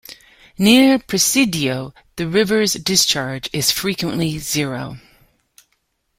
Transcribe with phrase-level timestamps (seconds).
[0.57, 4.97] Near Presidio, the river's discharge is frequently zero.